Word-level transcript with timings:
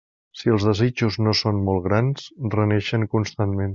Si 0.39 0.51
els 0.53 0.63
desitjos 0.69 1.17
no 1.27 1.35
són 1.41 1.61
molt 1.67 1.85
grans, 1.89 2.25
reneixen 2.57 3.07
constantment. 3.17 3.69